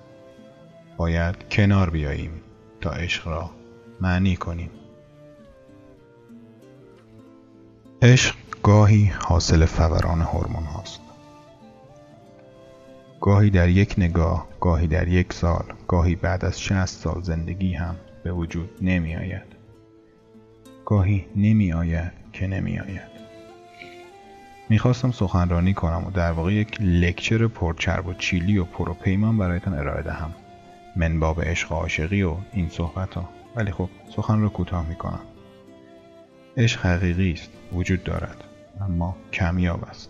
باید 0.97 1.36
کنار 1.51 1.89
بیاییم 1.89 2.41
تا 2.82 2.91
عشق 2.91 3.27
را 3.27 3.49
معنی 4.01 4.36
کنیم. 4.36 4.69
عشق 8.01 8.36
گاهی 8.63 9.06
حاصل 9.06 9.65
فوران 9.65 10.21
هورمون 10.21 10.63
هاست. 10.63 11.01
گاهی 13.21 13.49
در 13.49 13.69
یک 13.69 13.95
نگاه 13.97 14.47
گاهی 14.60 14.88
در 14.88 15.08
یک 15.08 15.34
سال 15.34 15.63
گاهی 15.88 16.15
بعد 16.15 16.45
از 16.45 16.62
شست 16.62 16.99
سال 17.04 17.21
زندگی 17.21 17.73
هم 17.73 17.95
به 18.23 18.31
وجود 18.31 18.69
نمی 18.81 19.15
آید 19.15 19.55
گاهی 20.86 21.25
نمی 21.36 21.73
آید 21.73 22.12
که 22.34 22.47
نمی 22.47 22.79
آید 22.79 23.12
می‌خواستم 24.69 25.12
سخنرانی 25.12 25.73
کنم 25.73 26.03
و 26.07 26.12
در 26.12 26.31
واقع 26.31 26.53
یک 26.53 26.81
لکچر 26.81 27.47
پرچرب 27.47 28.07
و 28.07 28.13
چیلی 28.13 28.57
و 28.57 28.63
پر 28.63 28.89
و 28.89 28.93
پیمان 28.93 29.38
برایتان 29.38 29.73
ارائه 29.73 30.03
دهم. 30.03 30.34
من 30.95 31.19
باب 31.19 31.41
عشق 31.41 31.71
و 31.71 31.75
عاشقی 31.75 32.23
و 32.23 32.36
این 32.53 32.69
صحبت 32.69 33.13
ها 33.13 33.29
ولی 33.55 33.71
خب 33.71 33.89
سخن 34.15 34.41
را 34.41 34.49
کوتاه 34.49 34.89
می‌کنم. 34.89 35.19
عشق 36.57 36.86
حقیقی 36.86 37.31
است 37.31 37.51
وجود 37.73 38.03
دارد 38.03 38.43
اما 38.81 39.17
کمیاب 39.34 39.84
است. 39.84 40.10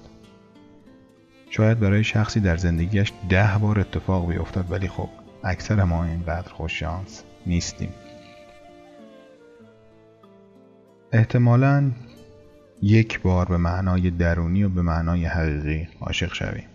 شاید 1.50 1.80
برای 1.80 2.04
شخصی 2.04 2.40
در 2.40 2.58
زندگیش 2.58 3.14
ده 3.30 3.58
بار 3.62 3.80
اتفاق 3.80 4.28
بیفتد 4.28 4.72
ولی 4.72 4.88
خب 4.88 5.10
اکثر 5.44 5.84
ما 5.84 6.04
اینقدر 6.04 6.50
خوششانس 6.50 7.24
نیستیم. 7.46 7.94
احتمالا 11.14 11.92
یک 12.82 13.22
بار 13.22 13.46
به 13.46 13.58
معنای 13.58 14.12
درونی 14.12 14.64
و 14.64 14.70
به 14.70 14.82
معنای 14.82 15.26
حقیقی 15.26 15.88
عاشق 16.02 16.34
شویم. 16.34 16.68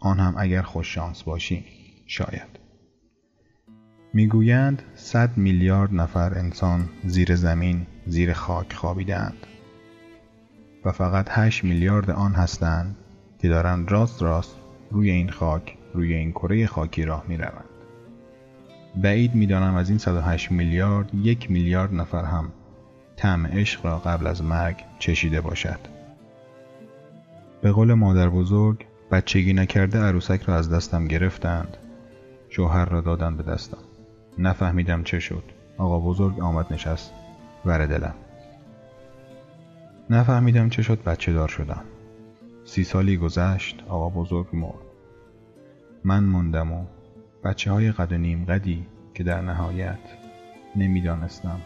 آن 0.00 0.20
هم 0.20 0.34
اگر 0.38 0.62
خوششانس 0.62 1.22
باشیم 1.22 1.64
شاید. 2.06 2.58
می‌گویند 4.14 4.82
صد 4.94 5.36
میلیارد 5.36 5.94
نفر 5.94 6.38
انسان 6.38 6.88
زیر 7.04 7.34
زمین 7.34 7.86
زیر 8.06 8.32
خاک 8.32 8.72
خوابیدند 8.72 9.46
و 10.84 10.92
فقط 10.92 11.26
هشت 11.30 11.64
میلیارد 11.64 12.10
آن 12.10 12.32
هستند 12.32 12.96
که 13.38 13.48
دارند 13.48 13.90
راست 13.90 14.22
راست 14.22 14.56
روی 14.90 15.10
این 15.10 15.30
خاک 15.30 15.76
روی 15.94 16.14
این 16.14 16.32
کره 16.32 16.66
خاکی 16.66 17.04
راه 17.04 17.24
می 17.28 17.36
روند. 17.36 17.64
بعید 19.02 19.34
می‌دانم 19.34 19.74
از 19.74 19.88
این 19.88 19.98
108 19.98 20.52
میلیارد 20.52 21.14
یک 21.14 21.50
میلیارد 21.50 21.94
نفر 21.94 22.24
هم 22.24 22.52
طعم 23.18 23.46
عشق 23.46 23.86
را 23.86 23.98
قبل 23.98 24.26
از 24.26 24.42
مرگ 24.42 24.76
چشیده 24.98 25.40
باشد. 25.40 25.78
به 27.62 27.72
قول 27.72 27.94
مادر 27.94 28.28
بزرگ 28.28 28.86
بچگی 29.10 29.52
نکرده 29.52 29.98
عروسک 29.98 30.42
را 30.42 30.56
از 30.56 30.72
دستم 30.72 31.06
گرفتند. 31.06 31.76
شوهر 32.48 32.84
را 32.84 33.00
دادند 33.00 33.36
به 33.36 33.42
دستم. 33.42 33.78
نفهمیدم 34.38 35.02
چه 35.02 35.18
شد. 35.20 35.42
آقا 35.78 36.00
بزرگ 36.00 36.40
آمد 36.40 36.72
نشست. 36.72 37.12
ور 37.64 37.86
دلم. 37.86 38.14
نفهمیدم 40.10 40.68
چه 40.68 40.82
شد 40.82 41.02
بچه 41.02 41.32
دار 41.32 41.48
شدم. 41.48 41.84
سی 42.64 42.84
سالی 42.84 43.16
گذشت 43.16 43.82
آقا 43.88 44.08
بزرگ 44.08 44.46
مرد. 44.52 44.88
من 46.04 46.24
موندم 46.24 46.72
و 46.72 46.84
بچه 47.44 47.72
های 47.72 47.92
قد 47.92 48.14
نیم 48.14 48.44
قدی 48.44 48.86
که 49.14 49.24
در 49.24 49.40
نهایت 49.40 49.98
نمی‌دانستم 50.76 51.60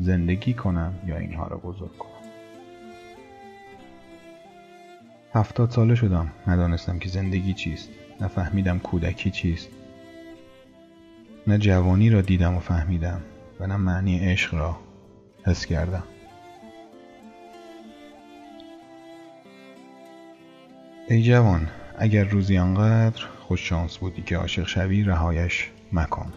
زندگی 0.00 0.54
کنم 0.54 0.94
یا 1.06 1.16
اینها 1.16 1.46
را 1.46 1.56
بزرگ 1.56 1.98
کنم. 1.98 2.10
هفتاد 5.34 5.70
ساله 5.70 5.94
شدم. 5.94 6.32
ندانستم 6.46 6.98
که 6.98 7.08
زندگی 7.08 7.52
چیست. 7.52 7.88
نفهمیدم 8.20 8.78
کودکی 8.78 9.30
چیست. 9.30 9.68
نه 11.46 11.58
جوانی 11.58 12.10
را 12.10 12.20
دیدم 12.20 12.56
و 12.56 12.60
فهمیدم 12.60 13.20
و 13.60 13.66
نه 13.66 13.76
معنی 13.76 14.18
عشق 14.18 14.54
را 14.54 14.76
حس 15.44 15.66
کردم. 15.66 16.04
ای 21.08 21.22
جوان 21.22 21.68
اگر 21.98 22.24
روزی 22.24 22.58
آنقدر 22.58 23.24
خوش 23.40 23.68
شانس 23.68 23.98
بودی 23.98 24.22
که 24.22 24.36
عاشق 24.36 24.66
شوی 24.66 25.02
رهایش 25.02 25.70
مکن. 25.92 26.32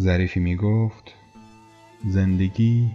ظریفی 0.00 0.40
می 0.40 0.56
گفت 0.56 1.14
زندگی 2.06 2.90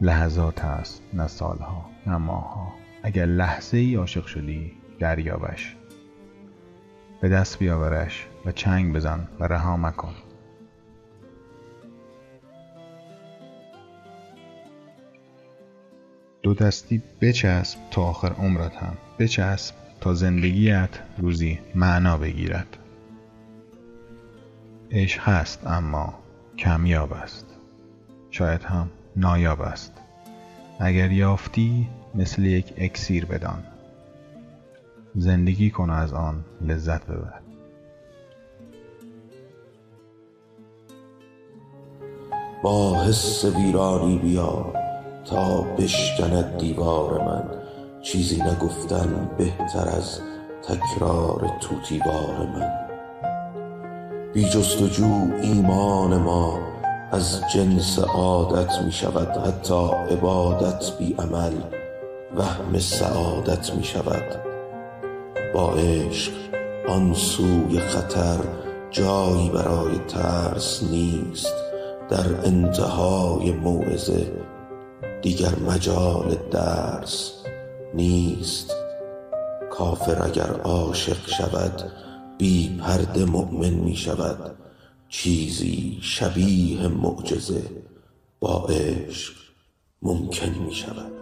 لحظات 0.00 0.64
است 0.64 1.02
نه 1.14 1.26
سالها 1.26 1.90
نه 2.06 2.16
ماهها. 2.16 2.72
اگر 3.02 3.26
لحظه 3.26 3.76
ای 3.76 3.94
عاشق 3.94 4.26
شدی 4.26 4.72
دریابش. 4.98 5.76
به 7.20 7.28
دست 7.28 7.58
بیاورش 7.58 8.26
و 8.44 8.52
چنگ 8.52 8.94
بزن 8.94 9.28
و 9.40 9.44
رها 9.44 9.76
مکن. 9.76 10.14
دو 16.42 16.54
دستی 16.54 17.02
بچسب 17.20 17.78
تا 17.90 18.02
آخر 18.02 18.32
عمرت 18.32 18.76
هم. 18.76 18.96
بچسب 19.18 19.74
تا 20.00 20.14
زندگیت 20.14 20.90
روزی 21.18 21.58
معنا 21.74 22.18
بگیرد. 22.18 22.85
عشق 24.90 25.28
هست 25.28 25.66
اما 25.66 26.14
کمیاب 26.58 27.12
است. 27.12 27.46
شاید 28.30 28.62
هم 28.62 28.90
نایاب 29.16 29.60
است. 29.60 29.92
اگر 30.80 31.12
یافتی 31.12 31.88
مثل 32.14 32.44
یک 32.44 32.74
اکسیر 32.76 33.24
بدان. 33.26 33.62
زندگی 35.14 35.70
کن 35.70 35.90
از 35.90 36.12
آن 36.12 36.44
لذت 36.60 37.06
ببر. 37.06 37.40
با 42.62 43.04
حس 43.04 43.44
ویرانی 43.44 44.18
بیا 44.18 44.72
تا 45.24 45.62
بشکند 45.62 46.58
دیوار 46.58 47.24
من. 47.24 47.44
چیزی 48.02 48.42
نگفتن 48.42 49.30
بهتر 49.38 49.88
از 49.88 50.20
تکرار 50.62 51.50
توتیوار 51.60 52.46
من. 52.46 52.85
بی 54.36 54.44
جستجو 54.44 55.30
ایمان 55.42 56.16
ما 56.16 56.58
از 57.12 57.42
جنس 57.54 57.98
عادت 57.98 58.82
می 58.82 58.92
شود 58.92 59.28
حتی 59.28 59.88
عبادت 60.10 60.92
بی 60.98 61.14
عمل 61.18 61.52
وهم 62.36 62.78
سعادت 62.78 63.74
می 63.74 63.84
شود. 63.84 64.40
با 65.54 65.72
عشق 65.72 66.32
آن 66.88 67.14
سوی 67.14 67.78
خطر 67.78 68.38
جایی 68.90 69.50
برای 69.50 69.98
ترس 70.08 70.82
نیست 70.82 71.54
در 72.08 72.26
انتهای 72.44 73.52
موعظه 73.52 74.32
دیگر 75.22 75.52
مجال 75.68 76.36
درس 76.50 77.32
نیست. 77.94 78.76
کافر 79.70 80.22
اگر 80.26 80.60
عاشق 80.64 81.28
شود 81.28 81.82
بی 82.38 82.68
پرده 82.80 83.24
مؤمن 83.24 83.70
می 83.70 83.96
شود 83.96 84.56
چیزی 85.08 85.98
شبیه 86.02 86.88
معجزه 86.88 87.62
با 88.40 88.66
عشق 88.66 89.34
ممکن 90.02 90.64
می 90.66 90.74
شود. 90.74 91.12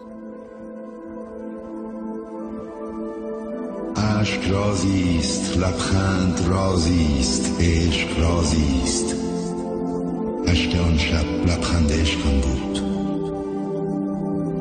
عشق 3.96 4.50
رازی 4.50 5.18
است 5.18 5.57
لبخند 5.57 6.40
رازی 6.48 7.16
است 7.20 7.61
عشق 7.61 8.20
رازی 8.20 8.81
است 8.83 9.24
آن 10.79 10.98
شب 10.98 11.27
لبخند 11.46 11.92
عشقم 11.92 12.40
بود. 12.40 12.93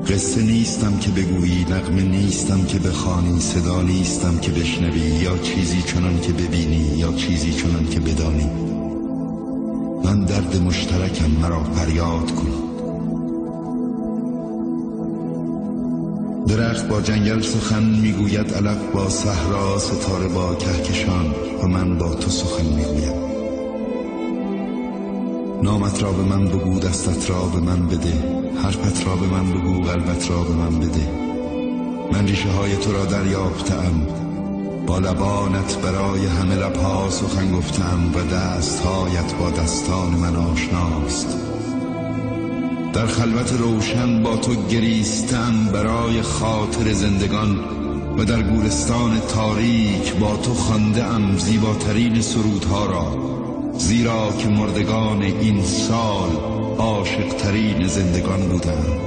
قصه 0.07 0.41
نیستم 0.41 0.97
که 0.97 1.11
بگویی 1.11 1.65
نغمه 1.69 2.01
نیستم 2.01 2.63
که 2.63 2.79
بخوانی 2.79 3.39
صدا 3.39 3.81
نیستم 3.81 4.37
که 4.37 4.51
بشنوی 4.51 4.99
یا 4.99 5.37
چیزی 5.37 5.81
چنان 5.81 6.21
که 6.21 6.33
ببینی 6.33 6.97
یا 6.97 7.13
چیزی 7.13 7.53
چنان 7.53 7.89
که 7.89 7.99
بدانی. 7.99 8.49
من 10.03 10.25
درد 10.25 10.61
مشترکم 10.61 11.31
مرا 11.41 11.63
فریاد 11.63 12.31
کن. 12.31 12.51
درخت 16.47 16.87
با 16.87 17.01
جنگل 17.01 17.41
سخن 17.41 17.83
می‌گوید 17.83 18.53
علف 18.53 18.77
با 18.93 19.09
صحرا 19.09 19.79
ستاره 19.79 20.27
با 20.27 20.55
کهکشان 20.55 21.35
و 21.63 21.67
من 21.67 21.97
با 21.97 22.15
تو 22.15 22.29
سخن 22.29 22.65
می‌گویم. 22.65 23.13
نامت 25.63 26.03
را 26.03 26.11
به 26.11 26.23
من 26.23 26.47
بگو 26.47 26.79
دستت 26.79 27.29
را 27.29 27.43
به 27.43 27.59
من 27.59 27.87
بده. 27.87 28.42
حرفت 28.63 29.07
را 29.07 29.15
به 29.15 29.27
من 29.27 29.51
بگو 29.51 29.81
قلبت 29.81 30.29
را 30.29 30.43
به 30.43 30.53
من 30.53 30.79
بده. 30.79 31.07
من 32.11 32.27
ریشه 32.27 32.49
های 32.49 32.75
تو 32.75 32.93
را 32.93 33.05
دریافتم. 33.05 34.07
با 34.87 34.99
لبانت 34.99 35.77
برای 35.77 36.25
همه 36.25 36.55
لبها 36.55 37.09
سخن 37.09 37.51
گفتم 37.51 38.11
و 38.15 38.35
دستهایت 38.35 39.33
با 39.39 39.49
دستان 39.49 40.13
من 40.13 40.35
آشناست. 40.35 41.37
در 42.93 43.05
خلوت 43.05 43.53
روشن 43.53 44.23
با 44.23 44.37
تو 44.37 44.67
گریستم 44.67 45.65
برای 45.73 46.21
خاطر 46.21 46.93
زندگان 46.93 47.59
و 48.17 48.25
در 48.25 48.41
گورستان 48.41 49.19
تاریک 49.19 50.15
با 50.15 50.37
تو 50.37 50.53
خانده 50.53 51.03
ام 51.03 51.37
زیباترین 51.37 52.21
سرودها 52.21 52.85
را. 52.85 53.33
زیرا 53.77 54.31
که 54.39 54.47
مردگان 54.47 55.21
این 55.21 55.63
سال 55.63 56.29
عاشقترین 56.77 57.87
زندگان 57.87 58.39
بودم 58.39 59.03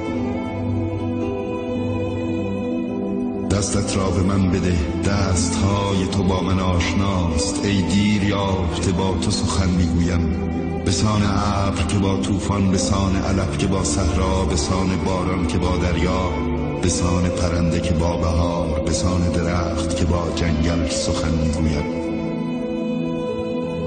دستت 3.51 3.97
را 3.97 4.11
به 4.11 4.23
من 4.23 4.51
بده 4.51 4.77
دستهای 5.05 6.07
تو 6.13 6.23
با 6.23 6.41
من 6.41 6.61
آشناست. 6.61 7.65
ای 7.65 7.83
دیر 7.83 8.25
یافته 8.25 8.93
با 8.93 9.15
تو 9.23 9.31
سخن 9.31 9.71
می‌گویم. 9.71 10.47
بسان 10.87 11.23
ابر 11.23 11.83
که 11.83 11.99
با 11.99 12.17
طوفان 12.17 12.71
بسان 12.71 13.17
علف 13.17 13.59
که 13.59 13.67
با 13.67 13.85
صحرا 13.85 14.45
بسان 14.45 14.89
باران 15.05 15.47
که 15.47 15.59
با 15.59 15.77
دریا 15.77 16.31
بسان 16.83 17.29
پرنده 17.29 17.81
که 17.81 17.95
با 17.95 18.17
بهار 18.17 18.81
بسان 18.81 19.33
درخت 19.33 19.97
که 19.97 20.05
با 20.05 20.29
جنگل 20.37 20.89
سخن 20.89 21.31
می‌گوید 21.31 22.06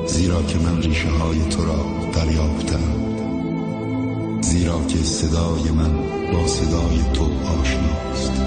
زیرا 0.09 0.41
که 0.41 0.57
من 0.57 0.81
ریشه 0.81 1.09
های 1.09 1.39
تو 1.39 1.65
را 1.65 1.85
دریافتم. 2.13 2.83
زیرا 4.41 4.85
که 4.87 4.97
صدای 4.97 5.71
من 5.71 5.93
با 6.33 6.47
صدای 6.47 6.99
تو 7.13 7.23
آشناست. 7.61 8.41